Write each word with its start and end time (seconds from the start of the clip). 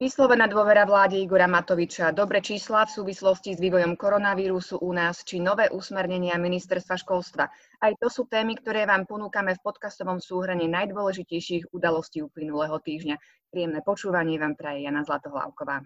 Vyslovená 0.00 0.48
dôvera 0.48 0.88
vláde 0.88 1.20
Igora 1.20 1.44
Matoviča, 1.44 2.08
dobre 2.16 2.40
čísla 2.40 2.88
v 2.88 2.94
súvislosti 2.96 3.52
s 3.52 3.60
vývojom 3.60 4.00
koronavírusu 4.00 4.80
u 4.80 4.96
nás, 4.96 5.20
či 5.28 5.44
nové 5.44 5.68
usmernenia 5.68 6.40
ministerstva 6.40 6.96
školstva. 6.96 7.52
Aj 7.84 7.92
to 8.00 8.08
sú 8.08 8.24
témy, 8.24 8.56
ktoré 8.56 8.88
vám 8.88 9.04
ponúkame 9.04 9.52
v 9.52 9.60
podcastovom 9.60 10.16
súhrane 10.16 10.64
najdôležitejších 10.72 11.76
udalostí 11.76 12.24
uplynulého 12.24 12.80
týždňa. 12.80 13.20
Príjemné 13.52 13.84
počúvanie 13.84 14.40
vám 14.40 14.56
praje 14.56 14.88
Jana 14.88 15.04
Zlatohlávková. 15.04 15.84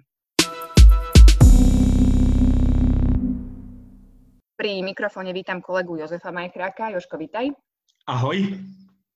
Pri 4.55 4.73
mikrofóne 4.87 5.35
vítam 5.35 5.59
kolegu 5.59 5.99
Jozefa 5.99 6.31
Majchráka. 6.31 6.95
Joško, 6.95 7.19
vítaj. 7.19 7.51
Ahoj. 8.07 8.63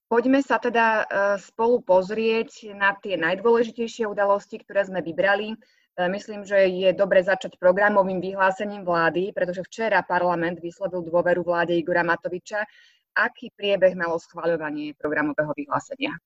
Poďme 0.09 0.40
sa 0.40 0.56
teda 0.56 0.86
e, 0.88 1.36
spolu 1.36 1.84
pozrieť 1.84 2.72
na 2.72 2.96
tie 2.96 3.21
najdôležitejšie 3.21 4.08
udalosti, 4.08 4.57
ktoré 4.57 4.89
sme 4.89 5.04
vybrali. 5.04 5.53
E, 5.53 5.57
myslím, 6.08 6.49
že 6.49 6.64
je 6.64 6.96
dobre 6.96 7.21
začať 7.21 7.61
programovým 7.61 8.16
vyhlásením 8.16 8.89
vlády, 8.89 9.36
pretože 9.36 9.61
včera 9.68 10.00
parlament 10.00 10.64
vyslovil 10.64 11.04
dôveru 11.04 11.44
vláde 11.44 11.76
Igora 11.76 12.00
Matoviča. 12.00 12.64
Aký 13.21 13.52
priebeh 13.52 13.93
malo 13.93 14.16
schváľovanie 14.16 14.96
programového 14.96 15.52
vyhlásenia? 15.52 16.16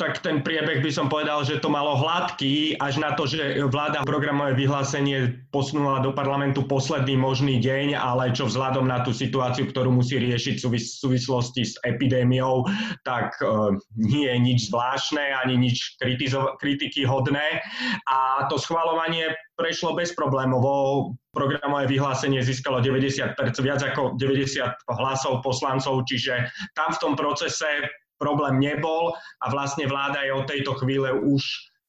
Tak 0.00 0.24
ten 0.24 0.40
priebeh 0.40 0.80
by 0.80 0.88
som 0.88 1.12
povedal, 1.12 1.44
že 1.44 1.60
to 1.60 1.68
malo 1.68 2.00
hladký, 2.00 2.80
až 2.80 2.96
na 2.96 3.12
to, 3.12 3.28
že 3.28 3.60
vláda 3.68 4.00
programové 4.08 4.56
vyhlásenie 4.56 5.44
posunula 5.52 6.00
do 6.00 6.16
parlamentu 6.16 6.64
posledný 6.64 7.20
možný 7.20 7.60
deň, 7.60 7.92
ale 7.92 8.32
čo 8.32 8.48
vzhľadom 8.48 8.88
na 8.88 9.04
tú 9.04 9.12
situáciu, 9.12 9.68
ktorú 9.68 9.92
musí 9.92 10.16
riešiť 10.16 10.64
v 10.64 10.80
súvislosti 10.80 11.62
s 11.68 11.76
epidémiou, 11.84 12.64
tak 13.04 13.36
e, 13.44 13.76
nie 14.00 14.24
je 14.24 14.36
nič 14.40 14.58
zvláštne 14.72 15.44
ani 15.44 15.60
nič 15.60 16.00
kritizo- 16.00 16.56
kritiky 16.56 17.04
hodné. 17.04 17.60
A 18.08 18.48
to 18.48 18.56
schvalovanie 18.56 19.28
prešlo 19.60 19.92
bezproblémovo. 19.92 21.12
Programové 21.36 21.84
vyhlásenie 21.84 22.40
získalo 22.40 22.80
90%, 22.80 23.36
viac 23.60 23.84
ako 23.84 24.16
90 24.16 24.72
hlasov 24.88 25.44
poslancov, 25.44 26.08
čiže 26.08 26.48
tam 26.72 26.96
v 26.96 27.00
tom 27.04 27.12
procese 27.12 27.84
problém 28.16 28.60
nebol 28.60 29.14
a 29.42 29.46
vlastne 29.52 29.88
vláda 29.88 30.24
je 30.24 30.32
od 30.32 30.46
tejto 30.48 30.72
chvíle 30.80 31.12
už 31.12 31.42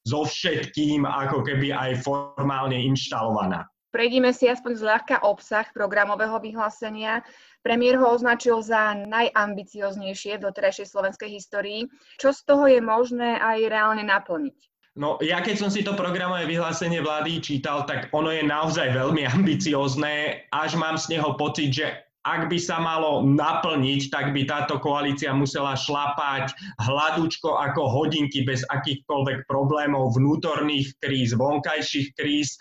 so 0.07 0.23
všetkým 0.23 1.03
ako 1.03 1.43
keby 1.43 1.75
aj 1.75 2.03
formálne 2.03 2.79
inštalovaná. 2.79 3.67
Prejdime 3.91 4.35
si 4.35 4.51
aspoň 4.51 4.73
zľahka 4.77 5.15
obsah 5.23 5.67
programového 5.71 6.37
vyhlásenia. 6.43 7.23
Premiér 7.63 7.99
ho 7.99 8.13
označil 8.13 8.59
za 8.59 8.93
najambicioznejšie 8.93 10.39
v 10.39 10.45
doterajšej 10.47 10.87
slovenskej 10.91 11.29
histórii. 11.31 11.87
Čo 12.19 12.35
z 12.35 12.41
toho 12.43 12.67
je 12.67 12.79
možné 12.83 13.39
aj 13.39 13.67
reálne 13.67 14.03
naplniť? 14.03 14.59
No 14.97 15.21
ja 15.21 15.45
keď 15.45 15.55
som 15.61 15.69
si 15.69 15.85
to 15.85 15.93
programové 15.93 16.49
vyhlásenie 16.49 17.05
vlády 17.05 17.37
čítal, 17.37 17.85
tak 17.85 18.09
ono 18.11 18.33
je 18.33 18.41
naozaj 18.41 18.91
veľmi 18.97 19.23
ambiciozne, 19.35 20.45
až 20.49 20.73
mám 20.75 20.97
z 20.97 21.15
neho 21.15 21.37
pocit, 21.37 21.69
že 21.69 22.06
ak 22.27 22.51
by 22.51 22.59
sa 22.59 22.83
malo 22.83 23.23
naplniť, 23.23 24.11
tak 24.11 24.35
by 24.35 24.43
táto 24.43 24.83
koalícia 24.83 25.31
musela 25.31 25.79
šlapať 25.79 26.51
hladúčko 26.83 27.55
ako 27.55 27.87
hodinky 27.87 28.43
bez 28.43 28.67
akýchkoľvek 28.67 29.47
problémov, 29.47 30.19
vnútorných 30.19 30.91
kríz, 30.99 31.31
vonkajších 31.31 32.11
kríz. 32.19 32.59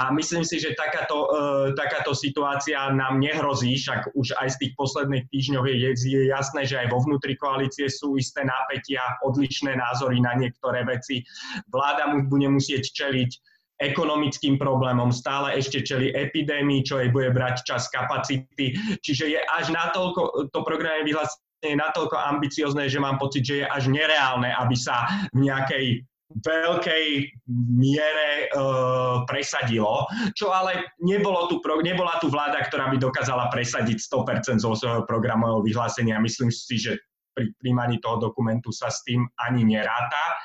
A 0.00 0.08
myslím 0.16 0.48
si, 0.48 0.56
že 0.56 0.72
takáto, 0.72 1.28
e, 1.28 1.36
takáto 1.76 2.16
situácia 2.16 2.88
nám 2.88 3.20
nehrozí, 3.20 3.76
však 3.76 4.16
už 4.16 4.32
aj 4.40 4.56
z 4.56 4.58
tých 4.64 4.72
posledných 4.80 5.28
týždňov 5.28 5.64
je, 5.68 5.76
je 5.92 6.20
jasné, 6.32 6.64
že 6.64 6.80
aj 6.80 6.88
vo 6.88 7.04
vnútri 7.04 7.36
koalície 7.36 7.92
sú 7.92 8.16
isté 8.16 8.48
nápetia, 8.48 9.20
odlišné 9.28 9.76
názory 9.76 10.24
na 10.24 10.32
niektoré 10.40 10.88
veci. 10.88 11.20
Vláda 11.68 12.08
mu 12.08 12.24
bude 12.24 12.48
musieť 12.48 12.88
čeliť 12.88 13.51
ekonomickým 13.82 14.54
problémom, 14.56 15.10
stále 15.10 15.58
ešte 15.58 15.82
čeli 15.82 16.14
epidémii, 16.14 16.86
čo 16.86 17.02
jej 17.02 17.10
bude 17.10 17.34
brať 17.34 17.66
čas 17.66 17.90
kapacity. 17.90 18.78
Čiže 19.02 19.24
je 19.34 19.40
až 19.42 19.74
natoľko, 19.74 20.50
to 20.54 20.58
programy 20.62 21.02
vyhlásenie 21.02 21.50
je 21.62 21.78
natoľko 21.78 22.18
ambiciozne, 22.18 22.90
že 22.90 22.98
mám 22.98 23.22
pocit, 23.22 23.46
že 23.46 23.62
je 23.62 23.66
až 23.66 23.86
nereálne, 23.86 24.50
aby 24.50 24.74
sa 24.74 25.06
v 25.30 25.46
nejakej 25.46 26.02
veľkej 26.32 27.04
miere 27.76 28.28
e, 28.40 28.46
presadilo, 29.28 30.08
čo 30.32 30.48
ale 30.48 30.96
nebolo 31.04 31.46
tu, 31.52 31.60
nebola 31.84 32.16
tu 32.18 32.32
vláda, 32.32 32.64
ktorá 32.64 32.88
by 32.88 32.96
dokázala 32.96 33.52
presadiť 33.52 34.00
100% 34.00 34.64
zo 34.64 34.72
svojho 34.72 35.04
programového 35.04 35.60
vyhlásenia. 35.60 36.16
Myslím 36.24 36.48
si, 36.48 36.80
že 36.80 36.96
pri 37.36 37.52
príjmaní 37.60 38.00
toho 38.00 38.20
dokumentu 38.20 38.72
sa 38.72 38.92
s 38.92 39.04
tým 39.04 39.24
ani 39.40 39.64
neráta 39.64 40.40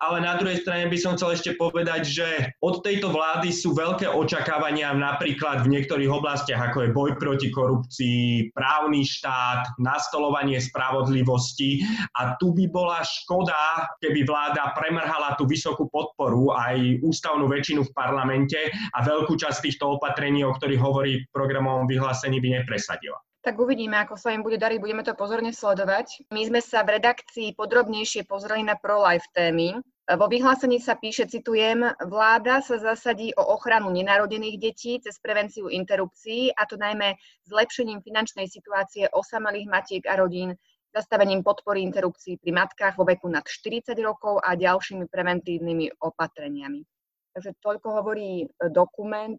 ale 0.00 0.24
na 0.24 0.40
druhej 0.40 0.64
strane 0.64 0.88
by 0.88 0.96
som 0.96 1.12
chcel 1.14 1.36
ešte 1.36 1.60
povedať, 1.60 2.08
že 2.08 2.28
od 2.64 2.80
tejto 2.80 3.12
vlády 3.12 3.52
sú 3.52 3.76
veľké 3.76 4.08
očakávania 4.08 4.96
napríklad 4.96 5.68
v 5.68 5.76
niektorých 5.76 6.08
oblastiach, 6.08 6.72
ako 6.72 6.88
je 6.88 6.96
boj 6.96 7.10
proti 7.20 7.52
korupcii, 7.52 8.50
právny 8.56 9.04
štát, 9.04 9.76
nastolovanie 9.76 10.56
spravodlivosti. 10.56 11.84
A 12.16 12.34
tu 12.40 12.56
by 12.56 12.64
bola 12.72 13.04
škoda, 13.04 13.92
keby 14.00 14.24
vláda 14.24 14.72
premrhala 14.72 15.36
tú 15.36 15.44
vysokú 15.44 15.92
podporu 15.92 16.56
aj 16.56 17.04
ústavnú 17.04 17.44
väčšinu 17.46 17.84
v 17.84 17.92
parlamente 17.92 18.58
a 18.96 18.98
veľkú 19.04 19.36
časť 19.36 19.68
týchto 19.68 20.00
opatrení, 20.00 20.42
o 20.48 20.56
ktorých 20.56 20.80
hovorí 20.80 21.20
v 21.20 21.30
programovom 21.30 21.84
vyhlásení, 21.84 22.40
by 22.40 22.64
nepresadila 22.64 23.20
tak 23.40 23.56
uvidíme, 23.56 23.96
ako 23.96 24.20
sa 24.20 24.36
im 24.36 24.44
bude 24.44 24.60
dariť, 24.60 24.78
budeme 24.80 25.00
to 25.00 25.16
pozorne 25.16 25.48
sledovať. 25.48 26.28
My 26.28 26.44
sme 26.44 26.60
sa 26.60 26.84
v 26.84 27.00
redakcii 27.00 27.56
podrobnejšie 27.56 28.28
pozreli 28.28 28.68
na 28.68 28.76
pro-life 28.76 29.24
témy. 29.32 29.80
Vo 30.10 30.26
vyhlásení 30.26 30.82
sa 30.82 30.98
píše, 30.98 31.30
citujem, 31.30 31.86
vláda 32.02 32.60
sa 32.60 32.82
zasadí 32.82 33.30
o 33.38 33.46
ochranu 33.54 33.94
nenarodených 33.94 34.58
detí 34.58 34.98
cez 34.98 35.16
prevenciu 35.22 35.70
interrupcií, 35.70 36.50
a 36.50 36.66
to 36.66 36.74
najmä 36.74 37.14
zlepšením 37.46 38.02
finančnej 38.02 38.50
situácie 38.50 39.06
osamelých 39.06 39.70
matiek 39.70 40.02
a 40.10 40.18
rodín, 40.18 40.58
zastavením 40.90 41.46
podpory 41.46 41.86
interrupcií 41.86 42.42
pri 42.42 42.50
matkách 42.50 42.98
vo 42.98 43.06
veku 43.06 43.30
nad 43.30 43.46
40 43.46 43.94
rokov 44.02 44.42
a 44.42 44.58
ďalšími 44.58 45.06
preventívnymi 45.06 46.02
opatreniami. 46.02 46.82
Takže 47.30 47.54
toľko 47.62 47.88
hovorí 48.02 48.50
dokument. 48.74 49.38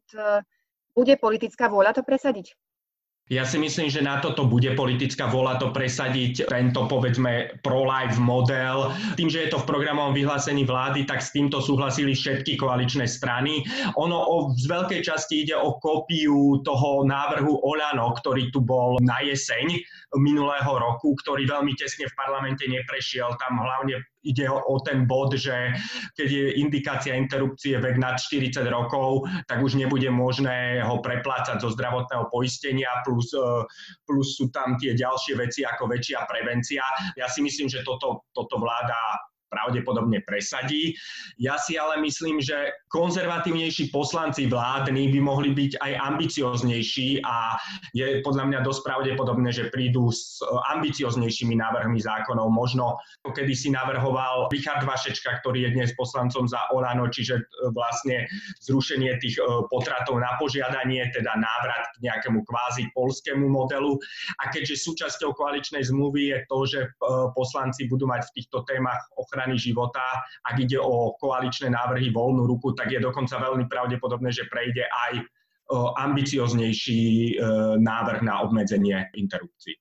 Bude 0.96 1.20
politická 1.20 1.68
vôľa 1.68 2.00
to 2.00 2.08
presadiť? 2.08 2.56
Ja 3.32 3.48
si 3.48 3.56
myslím, 3.56 3.88
že 3.88 4.04
na 4.04 4.20
toto 4.20 4.44
bude 4.44 4.76
politická 4.76 5.32
vola 5.32 5.56
to 5.56 5.72
presadiť, 5.72 6.52
tento 6.52 6.84
povedzme 6.84 7.64
pro-life 7.64 8.20
model. 8.20 8.92
Tým, 9.16 9.32
že 9.32 9.48
je 9.48 9.56
to 9.56 9.64
v 9.64 9.70
programovom 9.72 10.12
vyhlásení 10.12 10.68
vlády, 10.68 11.08
tak 11.08 11.24
s 11.24 11.32
týmto 11.32 11.64
súhlasili 11.64 12.12
všetky 12.12 12.60
koaličné 12.60 13.08
strany. 13.08 13.64
Ono 13.96 14.20
o, 14.20 14.52
z 14.52 14.68
veľkej 14.68 15.00
časti 15.08 15.48
ide 15.48 15.56
o 15.56 15.80
kópiu 15.80 16.60
toho 16.68 17.08
návrhu 17.08 17.56
Olano, 17.64 18.12
ktorý 18.20 18.52
tu 18.52 18.60
bol 18.60 19.00
na 19.00 19.24
jeseň 19.24 19.80
minulého 20.20 20.72
roku, 20.76 21.16
ktorý 21.24 21.48
veľmi 21.48 21.72
tesne 21.80 22.12
v 22.12 22.18
parlamente 22.20 22.68
neprešiel. 22.68 23.32
Tam 23.40 23.64
hlavne 23.64 24.11
ide 24.22 24.46
o, 24.50 24.78
ten 24.86 25.10
bod, 25.10 25.34
že 25.34 25.74
keď 26.14 26.28
je 26.30 26.46
indikácia 26.62 27.14
interrupcie 27.18 27.78
vek 27.82 27.98
nad 27.98 28.18
40 28.18 28.62
rokov, 28.70 29.26
tak 29.50 29.62
už 29.62 29.78
nebude 29.78 30.08
možné 30.14 30.82
ho 30.86 31.02
preplácať 31.02 31.62
zo 31.62 31.74
zdravotného 31.74 32.30
poistenia, 32.30 33.02
plus, 33.02 33.34
e, 33.34 33.66
plus 34.06 34.38
sú 34.38 34.54
tam 34.54 34.78
tie 34.78 34.94
ďalšie 34.94 35.34
veci 35.38 35.66
ako 35.66 35.90
väčšia 35.90 36.26
prevencia. 36.30 36.86
Ja 37.18 37.26
si 37.26 37.42
myslím, 37.42 37.70
že 37.70 37.82
toto, 37.82 38.30
toto 38.34 38.62
vláda 38.62 39.31
pravdepodobne 39.52 40.24
presadí. 40.24 40.96
Ja 41.36 41.60
si 41.60 41.76
ale 41.76 42.00
myslím, 42.00 42.40
že 42.40 42.72
konzervatívnejší 42.88 43.92
poslanci 43.92 44.48
vládni 44.48 45.12
by 45.12 45.20
mohli 45.20 45.52
byť 45.52 45.84
aj 45.84 45.92
ambicioznejší 46.00 47.20
a 47.28 47.60
je 47.92 48.24
podľa 48.24 48.48
mňa 48.48 48.60
dosť 48.64 48.82
pravdepodobné, 48.88 49.52
že 49.52 49.68
prídu 49.68 50.08
s 50.08 50.40
ambicioznejšími 50.72 51.60
návrhmi 51.60 52.00
zákonov. 52.00 52.48
Možno 52.48 52.96
kedy 53.28 53.52
si 53.52 53.70
navrhoval 53.76 54.48
Richard 54.48 54.88
Vašečka, 54.88 55.44
ktorý 55.44 55.68
je 55.68 55.76
dnes 55.76 55.92
poslancom 56.00 56.48
za 56.48 56.72
Olano, 56.72 57.12
čiže 57.12 57.36
e, 57.36 57.44
vlastne 57.76 58.32
zrušenie 58.64 59.20
tých 59.20 59.36
e, 59.36 59.44
potratov 59.68 60.20
na 60.24 60.40
požiadanie, 60.40 61.12
teda 61.12 61.36
návrat 61.36 61.92
k 61.98 62.08
nejakému 62.08 62.48
kvázi 62.48 62.88
polskému 62.96 63.52
modelu. 63.52 64.00
A 64.40 64.54
keďže 64.54 64.80
súčasťou 64.88 65.36
koaličnej 65.36 65.84
zmluvy 65.84 66.32
je 66.32 66.38
to, 66.48 66.60
že 66.64 66.80
e, 66.86 66.90
poslanci 67.36 67.90
budú 67.92 68.08
mať 68.08 68.32
v 68.32 68.34
týchto 68.40 68.64
témach 68.70 69.02
ochranu 69.18 69.41
ochrany 69.42 69.58
života, 69.58 70.06
ak 70.46 70.62
ide 70.62 70.78
o 70.78 71.18
koaličné 71.18 71.74
návrhy 71.74 72.14
voľnú 72.14 72.46
ruku, 72.46 72.78
tak 72.78 72.94
je 72.94 73.02
dokonca 73.02 73.42
veľmi 73.42 73.66
pravdepodobné, 73.66 74.30
že 74.30 74.46
prejde 74.46 74.86
aj 74.86 75.26
ambicioznejší 75.98 77.02
e, 77.02 77.34
návrh 77.80 78.22
na 78.22 78.44
obmedzenie 78.44 79.08
interrupcií. 79.18 79.74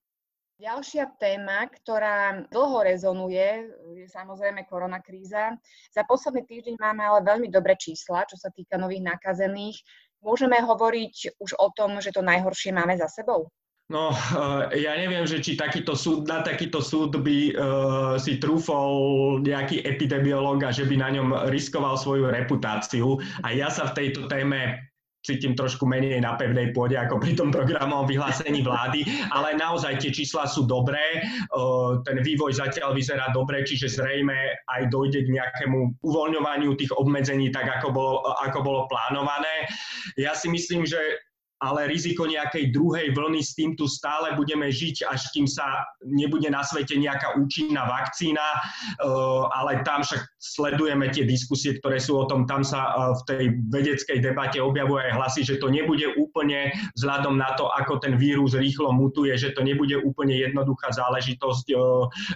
Ďalšia 0.61 1.19
téma, 1.19 1.67
ktorá 1.73 2.47
dlho 2.53 2.85
rezonuje, 2.85 3.65
je 3.97 4.07
samozrejme 4.07 4.69
koronakríza. 4.69 5.57
Za 5.91 6.03
posledný 6.05 6.47
týždeň 6.47 6.75
máme 6.79 7.03
ale 7.05 7.21
veľmi 7.27 7.49
dobré 7.49 7.75
čísla, 7.75 8.29
čo 8.29 8.37
sa 8.39 8.53
týka 8.55 8.79
nových 8.79 9.03
nakazených. 9.03 9.83
Môžeme 10.21 10.61
hovoriť 10.61 11.41
už 11.41 11.57
o 11.59 11.69
tom, 11.73 11.99
že 11.99 12.13
to 12.13 12.21
najhoršie 12.21 12.77
máme 12.77 12.95
za 12.95 13.09
sebou? 13.09 13.49
No, 13.91 14.15
eh, 14.15 14.87
ja 14.87 14.95
neviem, 14.95 15.27
že 15.27 15.43
či 15.43 15.59
takýto 15.59 15.99
súd, 15.99 16.31
na 16.31 16.47
takýto 16.47 16.79
súd 16.79 17.19
by 17.19 17.39
uh, 17.51 18.15
si 18.23 18.39
trúfol 18.39 19.43
nejaký 19.43 19.83
epidemiológ 19.83 20.63
a 20.63 20.71
že 20.71 20.87
by 20.87 20.95
na 20.95 21.11
ňom 21.11 21.29
riskoval 21.51 21.99
svoju 21.99 22.31
reputáciu. 22.31 23.19
A 23.43 23.51
ja 23.51 23.67
sa 23.67 23.91
v 23.91 23.99
tejto 23.99 24.31
téme 24.31 24.79
cítim 25.27 25.59
trošku 25.59 25.85
menej 25.85 26.23
na 26.23 26.39
pevnej 26.39 26.71
pôde 26.73 26.97
ako 26.97 27.21
pri 27.21 27.35
tom 27.37 27.51
programovom 27.53 28.09
vyhlásení 28.09 28.65
vlády, 28.65 29.05
ale 29.35 29.59
naozaj 29.59 30.01
tie 30.01 30.15
čísla 30.15 30.47
sú 30.47 30.71
dobré, 30.71 31.27
uh, 31.51 31.99
ten 32.07 32.23
vývoj 32.23 32.63
zatiaľ 32.63 32.95
vyzerá 32.95 33.35
dobre, 33.35 33.67
čiže 33.67 33.91
zrejme 33.91 34.55
aj 34.71 34.87
dojde 34.87 35.27
k 35.27 35.35
nejakému 35.35 35.99
uvoľňovaniu 36.07 36.79
tých 36.79 36.95
obmedzení 36.95 37.51
tak, 37.51 37.67
ako 37.83 37.91
bolo, 37.91 38.23
ako 38.39 38.59
bolo 38.63 38.81
plánované. 38.87 39.67
Ja 40.15 40.39
si 40.39 40.47
myslím, 40.47 40.87
že 40.87 41.27
ale 41.61 41.93
riziko 41.93 42.25
nejakej 42.25 42.73
druhej 42.73 43.13
vlny 43.13 43.45
s 43.45 43.53
tým 43.53 43.77
tu 43.77 43.85
stále 43.85 44.33
budeme 44.33 44.73
žiť, 44.73 45.05
až 45.05 45.29
kým 45.37 45.45
sa 45.45 45.85
nebude 46.09 46.49
na 46.49 46.65
svete 46.65 46.97
nejaká 46.97 47.37
účinná 47.37 47.85
vakcína, 47.85 48.41
eh, 48.41 49.43
ale 49.53 49.85
tam 49.85 50.01
však 50.01 50.25
sledujeme 50.41 51.13
tie 51.13 51.29
diskusie, 51.29 51.77
ktoré 51.77 52.01
sú 52.01 52.17
o 52.17 52.25
tom, 52.25 52.49
tam 52.49 52.65
sa 52.65 52.81
eh, 52.89 53.13
v 53.13 53.23
tej 53.29 53.43
vedeckej 53.69 54.19
debate 54.25 54.57
objavuje 54.57 55.13
aj 55.13 55.17
hlasy, 55.21 55.41
že 55.45 55.61
to 55.61 55.69
nebude 55.69 56.09
úplne 56.17 56.73
vzhľadom 56.97 57.37
na 57.37 57.53
to, 57.61 57.69
ako 57.77 58.01
ten 58.01 58.17
vírus 58.17 58.57
rýchlo 58.57 58.97
mutuje, 58.97 59.37
že 59.37 59.53
to 59.53 59.61
nebude 59.61 60.01
úplne 60.01 60.33
jednoduchá 60.33 60.97
záležitosť 60.97 61.67
eh, 61.77 61.79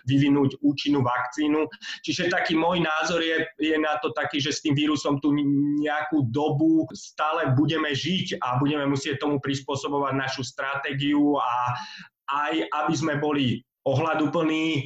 vyvinúť 0.05 0.61
účinnú 0.61 1.01
vakcínu. 1.01 1.65
Čiže 2.05 2.29
taký 2.29 2.61
môj 2.61 2.85
názor 2.85 3.25
je, 3.25 3.49
je 3.57 3.77
na 3.81 3.97
to 4.05 4.13
taký, 4.13 4.37
že 4.37 4.53
s 4.53 4.61
tým 4.61 4.77
vírusom 4.77 5.17
tu 5.25 5.33
nejakú 5.81 6.29
dobu 6.29 6.85
stále 6.93 7.57
budeme 7.57 7.89
žiť 7.97 8.37
a 8.45 8.61
budeme 8.61 8.85
musieť 8.85 9.14
tomu 9.19 9.43
prispôsobovať 9.43 10.15
našu 10.17 10.43
stratégiu 10.47 11.39
a 11.39 11.75
aj 12.25 12.55
aby 12.85 12.95
sme 12.97 13.15
boli 13.21 13.61
ohľaduplní 13.85 14.65
e, 14.77 14.83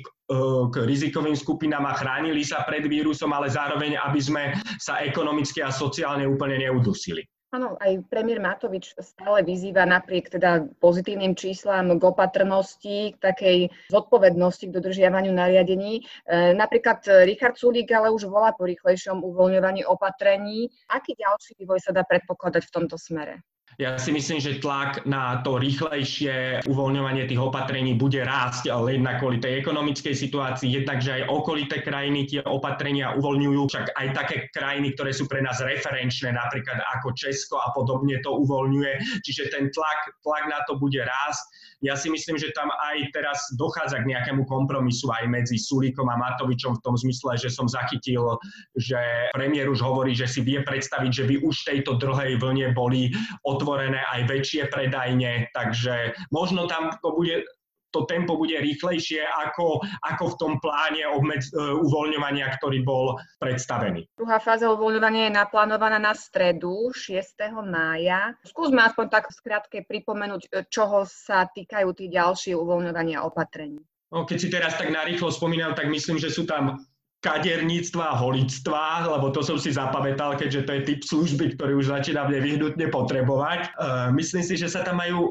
k 0.70 0.74
rizikovým 0.82 1.38
skupinám 1.38 1.86
a 1.86 1.94
chránili 1.94 2.42
sa 2.42 2.66
pred 2.66 2.82
vírusom, 2.84 3.30
ale 3.30 3.46
zároveň, 3.46 3.94
aby 3.94 4.20
sme 4.20 4.42
sa 4.82 4.98
ekonomicky 5.06 5.62
a 5.62 5.70
sociálne 5.70 6.26
úplne 6.26 6.58
neudusili. 6.58 7.22
Áno, 7.48 7.80
aj 7.80 8.04
premiér 8.12 8.44
Matovič 8.44 8.92
stále 9.00 9.40
vyzýva 9.40 9.88
napriek 9.88 10.28
teda 10.28 10.68
pozitívnym 10.84 11.32
číslam 11.32 11.96
k 11.96 12.02
opatrnosti, 12.04 13.16
k 13.16 13.18
takej 13.24 13.58
zodpovednosti, 13.88 14.68
k 14.68 14.74
dodržiavaniu 14.76 15.32
nariadení. 15.32 16.04
E, 16.28 16.52
napríklad 16.52 17.00
Richard 17.24 17.56
Sulík 17.56 17.88
ale 17.94 18.12
už 18.12 18.28
volá 18.28 18.52
po 18.52 18.68
rýchlejšom 18.68 19.24
uvoľňovaní 19.24 19.86
opatrení. 19.88 20.68
Aký 20.92 21.16
ďalší 21.16 21.56
vývoj 21.56 21.80
sa 21.80 21.96
dá 21.96 22.04
predpokladať 22.04 22.68
v 22.68 22.74
tomto 22.74 23.00
smere? 23.00 23.40
Ja 23.78 23.94
si 23.94 24.10
myslím, 24.10 24.42
že 24.42 24.58
tlak 24.58 25.06
na 25.06 25.38
to 25.46 25.54
rýchlejšie 25.54 26.66
uvoľňovanie 26.66 27.30
tých 27.30 27.38
opatrení 27.38 27.94
bude 27.94 28.18
rásť, 28.26 28.74
ale 28.74 28.98
jednak 28.98 29.22
kvôli 29.22 29.38
tej 29.38 29.62
ekonomickej 29.62 30.18
situácii, 30.18 30.82
jednak, 30.82 30.98
že 30.98 31.22
aj 31.22 31.30
okolité 31.30 31.86
krajiny 31.86 32.26
tie 32.26 32.42
opatrenia 32.42 33.14
uvoľňujú, 33.14 33.60
však 33.70 33.94
aj 33.94 34.06
také 34.18 34.36
krajiny, 34.50 34.98
ktoré 34.98 35.14
sú 35.14 35.30
pre 35.30 35.46
nás 35.46 35.62
referenčné, 35.62 36.34
napríklad 36.34 36.82
ako 36.98 37.14
Česko 37.14 37.62
a 37.62 37.70
podobne 37.70 38.18
to 38.18 38.34
uvoľňuje, 38.42 39.22
čiže 39.22 39.46
ten 39.54 39.70
tlak, 39.70 40.10
tlak 40.26 40.50
na 40.50 40.58
to 40.66 40.74
bude 40.74 40.98
rásť. 40.98 41.46
Ja 41.78 41.94
si 41.94 42.10
myslím, 42.10 42.34
že 42.34 42.50
tam 42.58 42.74
aj 42.74 43.14
teraz 43.14 43.38
dochádza 43.54 44.02
k 44.02 44.10
nejakému 44.10 44.50
kompromisu 44.50 45.14
aj 45.14 45.30
medzi 45.30 45.54
Sulíkom 45.54 46.10
a 46.10 46.18
Matovičom 46.18 46.74
v 46.74 46.82
tom 46.82 46.98
zmysle, 46.98 47.38
že 47.38 47.54
som 47.54 47.70
zachytil, 47.70 48.34
že 48.74 48.98
premiér 49.30 49.70
už 49.70 49.86
hovorí, 49.86 50.10
že 50.18 50.26
si 50.26 50.42
vie 50.42 50.58
predstaviť, 50.66 51.10
že 51.14 51.24
by 51.30 51.34
už 51.46 51.54
tejto 51.62 51.94
druhej 52.02 52.42
vlne 52.42 52.74
boli 52.74 53.14
otvorené 53.46 53.67
otvorené 53.68 54.00
aj 54.00 54.24
väčšie 54.24 54.72
predajne, 54.72 55.52
takže 55.52 56.16
možno 56.32 56.64
tam 56.64 56.88
to 57.04 57.12
bude 57.12 57.44
to 57.88 58.04
tempo 58.04 58.36
bude 58.36 58.52
rýchlejšie 58.52 59.24
ako, 59.48 59.80
ako 60.04 60.24
v 60.28 60.34
tom 60.36 60.52
pláne 60.60 61.08
obmedz, 61.08 61.48
uh, 61.56 61.72
uvoľňovania, 61.80 62.44
ktorý 62.60 62.84
bol 62.84 63.16
predstavený. 63.40 64.04
Druhá 64.12 64.36
fáza 64.44 64.68
uvoľňovania 64.68 65.32
je 65.32 65.38
naplánovaná 65.40 65.96
na 65.96 66.12
stredu 66.12 66.92
6. 66.92 67.24
mája. 67.64 68.36
Skúsme 68.44 68.84
aspoň 68.84 69.06
tak 69.08 69.32
skrátke 69.32 69.88
pripomenúť, 69.88 70.42
e, 70.52 70.68
čoho 70.68 71.08
sa 71.08 71.48
týkajú 71.48 71.88
tí 71.96 72.12
ďalšie 72.12 72.52
uvoľňovania 72.60 73.24
opatrení. 73.24 73.80
No, 74.12 74.28
keď 74.28 74.36
si 74.36 74.52
teraz 74.52 74.76
tak 74.76 74.92
narýchlo 74.92 75.32
spomínam, 75.32 75.72
tak 75.72 75.88
myslím, 75.88 76.20
že 76.20 76.28
sú 76.28 76.44
tam 76.44 76.76
kaderníctva 77.18 78.14
a 78.14 78.18
holictva, 78.18 79.10
lebo 79.10 79.34
to 79.34 79.42
som 79.42 79.58
si 79.58 79.74
zapamätal, 79.74 80.38
keďže 80.38 80.62
to 80.62 80.70
je 80.70 80.82
typ 80.86 81.00
služby, 81.02 81.44
ktorý 81.58 81.82
už 81.82 81.90
začínam 81.90 82.30
nevyhnutne 82.30 82.86
potrebovať. 82.94 83.74
Uh, 83.74 84.14
myslím 84.14 84.46
si, 84.46 84.54
že 84.54 84.70
sa 84.70 84.86
tam 84.86 85.02
majú 85.02 85.26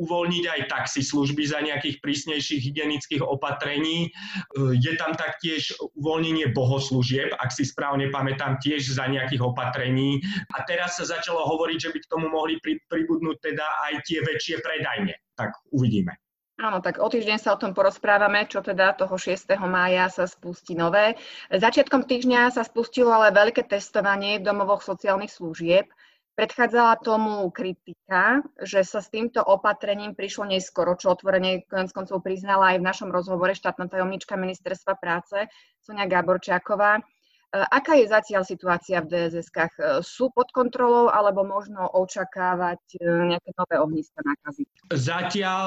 uvoľniť 0.00 0.44
aj 0.48 0.60
taxi 0.72 1.04
služby 1.04 1.44
za 1.44 1.60
nejakých 1.60 2.00
prísnejších 2.00 2.64
hygienických 2.64 3.20
opatrení. 3.20 4.08
Uh, 4.56 4.72
je 4.72 4.96
tam 4.96 5.12
taktiež 5.12 5.76
uvoľnenie 6.00 6.56
bohoslúžieb, 6.56 7.36
ak 7.36 7.52
si 7.52 7.68
správne 7.68 8.08
pamätám, 8.08 8.56
tiež 8.64 8.96
za 8.96 9.04
nejakých 9.04 9.44
opatrení. 9.44 10.16
A 10.56 10.64
teraz 10.64 10.96
sa 10.96 11.04
začalo 11.04 11.44
hovoriť, 11.44 11.76
že 11.76 11.92
by 11.92 11.98
k 12.00 12.08
tomu 12.08 12.32
mohli 12.32 12.56
pribudnúť 12.88 13.36
teda 13.52 13.66
aj 13.92 14.00
tie 14.08 14.24
väčšie 14.24 14.64
predajne. 14.64 15.12
Tak 15.36 15.52
uvidíme. 15.76 16.21
Áno, 16.60 16.84
tak 16.84 17.00
o 17.00 17.08
týždeň 17.08 17.40
sa 17.40 17.56
o 17.56 17.60
tom 17.60 17.72
porozprávame, 17.72 18.44
čo 18.44 18.60
teda 18.60 18.92
toho 18.92 19.16
6. 19.16 19.56
mája 19.64 20.12
sa 20.12 20.28
spustí 20.28 20.76
nové. 20.76 21.16
Začiatkom 21.48 22.04
týždňa 22.04 22.52
sa 22.52 22.62
spustilo 22.62 23.08
ale 23.08 23.32
veľké 23.32 23.64
testovanie 23.64 24.36
v 24.36 24.46
domovoch 24.46 24.84
sociálnych 24.84 25.32
služieb. 25.32 25.88
Predchádzala 26.32 27.04
tomu 27.04 27.44
kritika, 27.52 28.40
že 28.56 28.84
sa 28.88 29.04
s 29.04 29.12
týmto 29.12 29.44
opatrením 29.44 30.16
prišlo 30.16 30.48
neskoro, 30.48 30.96
čo 30.96 31.12
otvorene 31.12 31.64
konec 31.68 31.92
koncov 31.92 32.24
priznala 32.24 32.72
aj 32.72 32.80
v 32.80 32.88
našom 32.88 33.08
rozhovore 33.12 33.52
štátna 33.52 33.84
tajomnička 33.88 34.36
ministerstva 34.40 34.96
práce 34.96 35.48
Sonia 35.84 36.08
Gáborčáková. 36.08 37.04
E, 37.52 37.60
aká 37.68 38.00
je 38.00 38.08
zatiaľ 38.08 38.48
situácia 38.48 39.04
v 39.04 39.12
DSS-kách? 39.12 39.72
E, 39.76 39.82
sú 40.00 40.32
pod 40.32 40.48
kontrolou 40.56 41.12
alebo 41.12 41.44
možno 41.44 41.84
očakávať 41.84 42.80
e, 42.96 43.04
nejaké 43.04 43.52
nové 43.60 43.76
ohniska 43.76 44.24
nákazy? 44.24 44.64
Zatiaľ, 44.88 45.64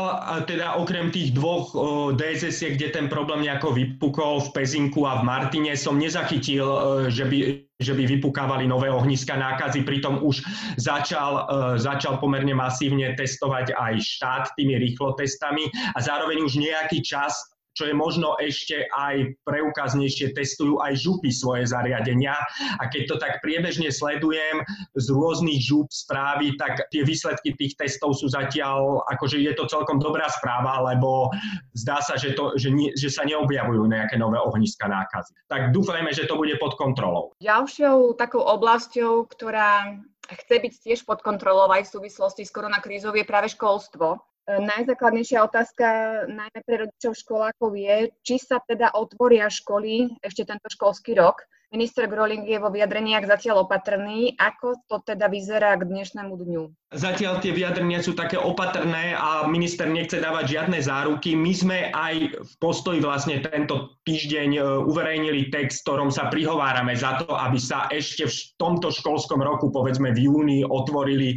teda 0.49 0.81
okrem 0.81 1.13
tých 1.13 1.37
dvoch 1.37 1.73
dss 2.17 2.77
kde 2.77 2.89
ten 2.89 3.05
problém 3.05 3.45
nejako 3.45 3.73
vypukol 3.73 4.49
v 4.49 4.53
Pezinku 4.53 5.05
a 5.05 5.21
v 5.21 5.29
Martine, 5.29 5.73
som 5.77 5.97
nezachytil, 5.97 6.65
že 7.09 7.25
by 7.25 7.65
že 7.75 7.91
by 7.91 8.07
vypukávali 8.07 8.71
nové 8.71 8.87
ohniska 8.87 9.35
nákazy. 9.35 9.83
Pritom 9.83 10.23
už 10.23 10.47
začal, 10.79 11.43
začal 11.75 12.23
pomerne 12.23 12.55
masívne 12.55 13.11
testovať 13.19 13.75
aj 13.75 13.93
štát 13.99 14.43
tými 14.55 14.79
rýchlotestami 14.79 15.67
a 15.91 15.99
zároveň 15.99 16.39
už 16.39 16.55
nejaký 16.55 17.03
čas 17.03 17.35
čo 17.75 17.91
je 17.91 17.93
možno 17.93 18.39
ešte 18.39 18.87
aj 18.95 19.35
preukaznejšie, 19.43 20.31
testujú 20.31 20.79
aj 20.79 20.95
župy 20.95 21.29
svoje 21.29 21.67
zariadenia. 21.67 22.33
A 22.79 22.87
keď 22.87 23.01
to 23.11 23.15
tak 23.19 23.43
priebežne 23.43 23.91
sledujem 23.91 24.63
z 24.95 25.05
rôznych 25.11 25.59
žup 25.59 25.91
správy, 25.91 26.55
tak 26.55 26.87
tie 26.89 27.03
výsledky 27.03 27.51
tých 27.59 27.75
testov 27.75 28.15
sú 28.15 28.31
zatiaľ, 28.31 29.03
akože 29.11 29.43
je 29.43 29.51
to 29.53 29.67
celkom 29.67 29.99
dobrá 29.99 30.31
správa, 30.31 30.79
lebo 30.95 31.29
zdá 31.75 31.99
sa, 31.99 32.15
že, 32.15 32.31
to, 32.33 32.55
že, 32.55 32.71
nie, 32.71 32.95
že 32.95 33.11
sa 33.11 33.27
neobjavujú 33.27 33.83
nejaké 33.91 34.15
nové 34.15 34.39
ohniska 34.39 34.87
nákazy. 34.87 35.35
Tak 35.51 35.75
dúfajme, 35.75 36.15
že 36.15 36.25
to 36.25 36.39
bude 36.39 36.55
pod 36.57 36.79
kontrolou. 36.79 37.35
Ďalšou 37.43 38.15
takou 38.15 38.41
oblasťou, 38.41 39.27
ktorá 39.27 39.99
chce 40.25 40.55
byť 40.57 40.73
tiež 40.81 40.99
pod 41.05 41.21
kontrolou 41.21 41.69
aj 41.69 41.85
v 41.85 41.93
súvislosti 41.99 42.47
s 42.47 42.53
koronakrízou, 42.55 43.13
je 43.13 43.27
práve 43.27 43.51
školstvo. 43.53 44.17
Najzákladnejšia 44.45 45.41
otázka 45.41 45.85
najmä 46.29 46.59
pre 46.61 46.85
rodičov 46.85 47.17
školákov 47.17 47.73
je, 47.73 48.13
či 48.21 48.37
sa 48.37 48.61
teda 48.61 48.93
otvoria 48.93 49.49
školy 49.49 50.21
ešte 50.21 50.45
tento 50.45 50.69
školský 50.69 51.17
rok. 51.17 51.41
Minister 51.73 52.05
Groling 52.05 52.45
je 52.45 52.61
vo 52.61 52.69
vyjadreniach 52.69 53.25
zatiaľ 53.25 53.65
opatrný. 53.65 54.37
Ako 54.37 54.85
to 54.85 55.01
teda 55.01 55.27
vyzerá 55.27 55.73
k 55.81 55.89
dnešnému 55.89 56.37
dňu? 56.37 56.63
Zatiaľ 56.93 57.41
tie 57.41 57.51
vyjadrenia 57.51 58.05
sú 58.05 58.13
také 58.13 58.37
opatrné 58.37 59.17
a 59.17 59.49
minister 59.49 59.89
nechce 59.89 60.21
dávať 60.21 60.55
žiadne 60.55 60.77
záruky. 60.79 61.33
My 61.33 61.51
sme 61.51 61.77
aj 61.89 62.37
v 62.37 62.53
postoji 62.61 63.01
vlastne 63.01 63.41
tento 63.41 63.97
týždeň 64.05 64.49
e, 64.55 64.61
uverejnili 64.87 65.49
text, 65.49 65.83
ktorom 65.83 66.13
sa 66.13 66.29
prihovárame 66.29 66.93
za 66.93 67.17
to, 67.25 67.33
aby 67.33 67.57
sa 67.57 67.89
ešte 67.89 68.29
v 68.29 68.35
tomto 68.61 68.93
školskom 68.93 69.41
roku, 69.41 69.73
povedzme 69.73 70.13
v 70.13 70.29
júni, 70.29 70.59
otvorili 70.61 71.35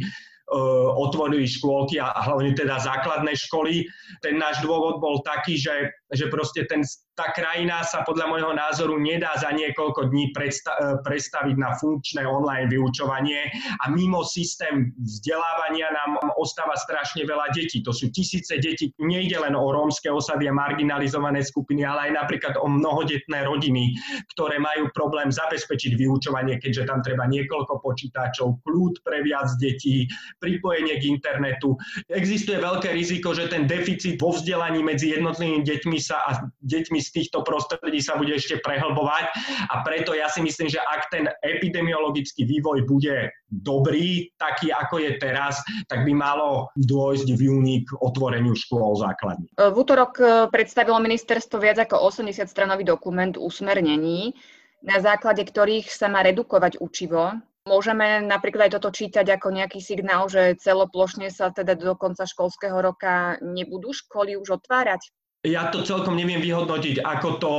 otvorili 0.97 1.45
škôlky 1.45 2.01
a 2.01 2.09
hlavne 2.25 2.57
teda 2.57 2.81
základné 2.81 3.37
školy. 3.37 3.85
Ten 4.25 4.41
náš 4.41 4.65
dôvod 4.65 4.97
bol 4.97 5.21
taký, 5.21 5.61
že 5.61 5.93
že 6.09 6.25
proste 6.33 6.65
ten, 6.65 6.81
tá 7.13 7.29
krajina 7.29 7.85
sa 7.85 8.01
podľa 8.01 8.25
môjho 8.33 8.51
názoru 8.57 8.97
nedá 8.97 9.37
za 9.37 9.53
niekoľko 9.53 10.09
dní 10.09 10.33
predsta- 10.33 10.73
e, 10.73 10.85
predstaviť 11.05 11.55
na 11.59 11.77
funkčné 11.77 12.25
online 12.25 12.65
vyučovanie 12.65 13.45
a 13.85 13.93
mimo 13.93 14.25
systém 14.25 14.89
vzdelávania 14.97 15.93
nám 15.93 16.33
ostáva 16.41 16.73
strašne 16.73 17.29
veľa 17.29 17.53
detí. 17.53 17.85
To 17.85 17.93
sú 17.93 18.09
tisíce 18.09 18.57
detí, 18.57 18.89
nejde 18.97 19.37
len 19.37 19.53
o 19.53 19.69
rómske 19.69 20.09
osady 20.09 20.49
a 20.49 20.53
marginalizované 20.55 21.45
skupiny, 21.45 21.85
ale 21.85 22.09
aj 22.09 22.25
napríklad 22.25 22.57
o 22.57 22.65
mnohodetné 22.65 23.45
rodiny, 23.45 23.93
ktoré 24.33 24.57
majú 24.57 24.89
problém 24.97 25.29
zabezpečiť 25.29 25.93
vyučovanie, 25.93 26.57
keďže 26.57 26.89
tam 26.89 27.05
treba 27.05 27.29
niekoľko 27.29 27.85
počítačov, 27.85 28.65
kľúd 28.65 29.05
pre 29.05 29.21
viac 29.21 29.53
detí, 29.61 30.09
pripojenie 30.41 30.97
k 30.97 31.03
internetu. 31.05 31.77
Existuje 32.09 32.57
veľké 32.57 32.89
riziko, 32.97 33.37
že 33.37 33.45
ten 33.51 33.69
deficit 33.69 34.17
vo 34.17 34.33
vzdelaní 34.33 34.81
medzi 34.81 35.13
jednotlivými 35.13 35.61
deťmi 35.61 35.98
sa 35.99 36.23
a 36.25 36.29
deťmi 36.63 36.99
z 36.99 37.09
týchto 37.13 37.43
prostredí 37.45 37.99
sa 37.99 38.15
bude 38.15 38.35
ešte 38.35 38.59
prehlbovať 38.63 39.23
a 39.69 39.75
preto 39.85 40.15
ja 40.15 40.31
si 40.31 40.41
myslím, 40.41 40.71
že 40.71 40.79
ak 40.79 41.11
ten 41.13 41.27
epidemiologický 41.43 42.47
vývoj 42.47 42.87
bude 42.87 43.31
dobrý, 43.49 44.29
taký 44.39 44.71
ako 44.73 45.01
je 45.03 45.11
teraz, 45.19 45.59
tak 45.91 46.05
by 46.05 46.13
malo 46.15 46.71
dôjsť 46.79 47.27
v 47.35 47.39
júni 47.39 47.75
k 47.83 47.93
otvoreniu 47.99 48.53
škôl 48.53 48.95
základní. 48.97 49.49
V 49.57 49.75
útorok 49.75 50.13
e, 50.21 50.25
predstavilo 50.53 51.01
ministerstvo 51.01 51.57
viac 51.57 51.81
ako 51.81 52.09
80 52.13 52.45
stranový 52.45 52.85
dokument 52.85 53.33
usmernení, 53.35 54.37
na 54.85 54.97
základe 55.03 55.43
ktorých 55.43 55.91
sa 55.91 56.07
má 56.07 56.23
redukovať 56.23 56.79
učivo. 56.79 57.35
Môžeme 57.67 58.23
napríklad 58.23 58.71
aj 58.71 58.79
toto 58.79 58.89
čítať 58.89 59.27
ako 59.35 59.51
nejaký 59.51 59.83
signál, 59.83 60.31
že 60.31 60.57
celoplošne 60.57 61.27
sa 61.29 61.51
teda 61.51 61.75
do 61.75 61.93
konca 61.93 62.23
školského 62.23 62.79
roka 62.79 63.37
nebudú 63.43 63.91
školy 63.91 64.39
už 64.39 64.63
otvárať? 64.63 65.11
Ja 65.47 65.71
to 65.71 65.87
celkom 65.87 66.19
neviem 66.19 66.43
vyhodnotiť, 66.43 66.99
ako 66.99 67.29
to, 67.39 67.53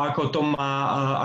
ako, 0.00 0.32
to 0.32 0.40
má, 0.56 0.72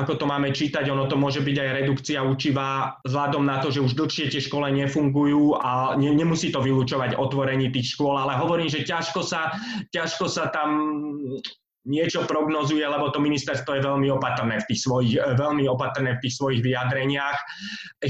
ako 0.03 0.19
to 0.19 0.25
máme 0.27 0.51
čítať. 0.51 0.91
Ono 0.91 1.07
to 1.07 1.15
môže 1.15 1.39
byť 1.39 1.55
aj 1.55 1.69
redukcia 1.79 2.19
učiva 2.19 2.99
vzhľadom 3.07 3.47
na 3.47 3.63
to, 3.63 3.71
že 3.71 3.79
už 3.79 3.95
dlhšie 3.95 4.27
tie 4.27 4.43
škole 4.43 4.67
nefungujú 4.67 5.55
a 5.63 5.95
ne, 5.95 6.11
nemusí 6.11 6.51
to 6.51 6.59
vylúčovať 6.59 7.15
otvorení 7.15 7.71
tých 7.71 7.95
škôl, 7.95 8.19
ale 8.19 8.35
hovorím, 8.35 8.67
že 8.67 8.83
ťažko 8.83 9.23
sa, 9.23 9.55
ťažko 9.95 10.27
sa 10.27 10.51
tam 10.51 10.69
niečo 11.87 12.27
prognozuje, 12.27 12.83
lebo 12.83 13.07
to 13.11 13.23
ministerstvo 13.23 13.79
je 13.79 13.87
veľmi 13.87 14.11
opatrné 14.11 14.59
v 14.59 14.67
tých 14.71 14.83
svojich, 14.83 15.13
veľmi 15.39 15.71
opatrné 15.71 16.19
v 16.19 16.21
tých 16.27 16.35
svojich 16.35 16.59
vyjadreniach. 16.63 17.39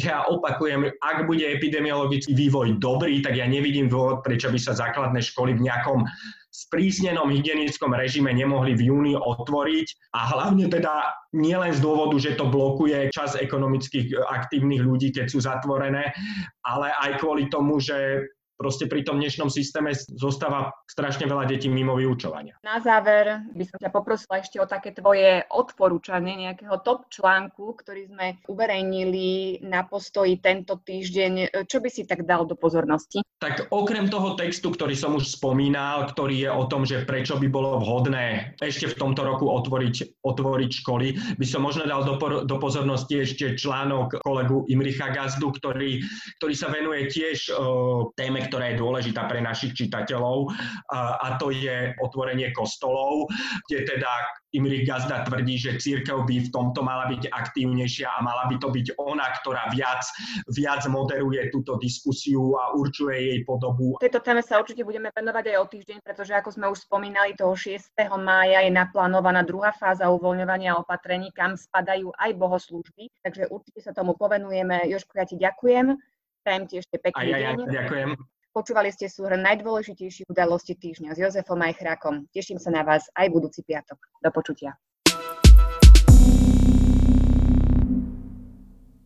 Ja 0.01 0.25
opakujem, 0.33 0.97
ak 0.97 1.29
bude 1.29 1.45
epidemiologický 1.45 2.33
vývoj 2.33 2.81
dobrý, 2.81 3.21
tak 3.21 3.37
ja 3.37 3.45
nevidím 3.45 3.85
dôvod, 3.85 4.25
prečo 4.25 4.49
by 4.49 4.57
sa 4.57 4.73
základné 4.73 5.21
školy 5.21 5.57
v 5.57 5.65
nejakom 5.69 6.05
sprísnenom 6.53 7.33
hygienickom 7.33 7.97
režime 7.97 8.29
nemohli 8.29 8.77
v 8.77 8.93
júni 8.93 9.13
otvoriť 9.17 10.13
a 10.13 10.37
hlavne 10.37 10.69
teda 10.69 11.09
nielen 11.33 11.73
z 11.73 11.81
dôvodu, 11.81 12.21
že 12.21 12.37
to 12.37 12.45
blokuje 12.45 13.09
čas 13.09 13.33
ekonomických 13.33 14.13
aktívnych 14.21 14.85
ľudí, 14.85 15.09
keď 15.09 15.33
sú 15.33 15.41
zatvorené, 15.41 16.13
ale 16.61 16.93
aj 16.93 17.17
kvôli 17.17 17.49
tomu, 17.49 17.81
že 17.81 18.21
proste 18.55 18.85
pri 18.87 19.03
tom 19.03 19.19
dnešnom 19.19 19.49
systéme 19.49 19.93
zostáva 20.15 20.71
strašne 20.87 21.25
veľa 21.25 21.49
detí 21.49 21.67
mimo 21.67 21.97
vyučovania. 21.97 22.57
Na 22.61 22.79
záver 22.79 23.43
by 23.51 23.63
som 23.65 23.77
ťa 23.81 23.91
poprosila 23.91 24.39
ešte 24.39 24.57
o 24.61 24.69
také 24.69 24.93
tvoje 24.93 25.43
odporúčanie 25.49 26.47
nejakého 26.47 26.79
top 26.85 27.09
článku, 27.09 27.75
ktorý 27.79 28.13
sme 28.13 28.37
uverejnili 28.45 29.61
na 29.65 29.83
postoji 29.85 30.37
tento 30.39 30.79
týždeň. 30.79 31.65
Čo 31.65 31.81
by 31.81 31.89
si 31.89 32.05
tak 32.05 32.23
dal 32.23 32.45
do 32.45 32.53
pozornosti? 32.53 33.25
Tak 33.41 33.73
okrem 33.73 34.07
toho 34.07 34.39
textu, 34.39 34.71
ktorý 34.71 34.95
som 34.95 35.19
už 35.19 35.35
spomínal, 35.35 36.07
ktorý 36.07 36.47
je 36.47 36.49
o 36.51 36.63
tom, 36.69 36.87
že 36.87 37.03
prečo 37.03 37.35
by 37.35 37.47
bolo 37.51 37.81
vhodné 37.81 38.55
ešte 38.63 38.87
v 38.87 38.95
tomto 38.95 39.27
roku 39.27 39.51
otvoriť, 39.51 40.23
otvoriť 40.23 40.71
školy, 40.79 41.07
by 41.35 41.45
som 41.47 41.65
možno 41.65 41.83
dal 41.83 42.07
do, 42.07 42.15
do 42.47 42.55
pozornosti 42.61 43.19
ešte 43.19 43.59
článok 43.59 44.23
kolegu 44.23 44.63
Imricha 44.71 45.11
Gazdu, 45.11 45.51
ktorý, 45.51 45.99
ktorý 46.39 46.53
sa 46.55 46.71
venuje 46.71 47.11
tiež 47.11 47.51
uh, 47.51 48.07
téme, 48.15 48.42
ktorá 48.47 48.73
je 48.73 48.81
dôležitá 48.81 49.27
pre 49.27 49.39
našich 49.43 49.75
čitateľov 49.75 50.51
a 50.93 51.37
to 51.39 51.51
je 51.53 51.91
otvorenie 52.01 52.51
kostolov, 52.55 53.27
kde 53.67 53.87
teda 53.87 54.11
Imrich 54.53 54.85
Gazda 54.85 55.25
tvrdí, 55.25 55.57
že 55.57 55.81
církev 55.81 56.29
by 56.29 56.45
v 56.45 56.49
tomto 56.53 56.85
mala 56.85 57.09
byť 57.09 57.33
aktívnejšia 57.33 58.05
a 58.05 58.21
mala 58.21 58.45
by 58.45 58.61
to 58.61 58.69
byť 58.69 58.87
ona, 59.01 59.25
ktorá 59.41 59.65
viac, 59.73 60.05
viac 60.53 60.85
moderuje 60.85 61.49
túto 61.49 61.81
diskusiu 61.81 62.53
a 62.61 62.77
určuje 62.77 63.33
jej 63.33 63.39
podobu. 63.49 63.97
Tejto 63.97 64.21
téme 64.21 64.45
sa 64.45 64.61
určite 64.61 64.85
budeme 64.85 65.09
venovať 65.09 65.45
aj 65.49 65.57
o 65.57 65.65
týždeň, 65.65 65.97
pretože 66.05 66.37
ako 66.37 66.49
sme 66.53 66.65
už 66.69 66.85
spomínali, 66.85 67.33
toho 67.33 67.57
6. 67.57 67.97
mája 68.21 68.61
je 68.61 68.69
naplánovaná 68.69 69.41
druhá 69.41 69.73
fáza 69.73 70.05
uvoľňovania 70.13 70.77
opatrení, 70.77 71.33
kam 71.33 71.57
spadajú 71.57 72.13
aj 72.13 72.31
bohoslúžby, 72.37 73.09
takže 73.25 73.49
určite 73.49 73.81
sa 73.81 73.89
tomu 73.89 74.13
povenujeme. 74.13 74.85
Jožko, 74.85 75.17
ja 75.17 75.25
ti 75.25 75.41
ďakujem. 75.41 75.97
Prajem 76.45 76.63
ti 76.69 76.75
ešte 76.77 77.01
pekný 77.01 77.33
ja, 77.33 77.37
ja, 77.41 77.49
deň. 77.57 77.57
Ďakujem. 77.73 78.32
Počúvali 78.53 78.93
ste 78.93 79.09
súhrn 79.09 79.41
najdôležitejších 79.41 80.29
udalostí 80.29 80.77
týždňa 80.77 81.17
s 81.17 81.21
Jozefom 81.25 81.57
Majchrákom. 81.57 82.29
Teším 82.29 82.61
sa 82.61 82.69
na 82.69 82.85
vás 82.85 83.09
aj 83.17 83.33
budúci 83.33 83.65
piatok. 83.65 83.97
Do 84.21 84.29
počutia. 84.29 84.77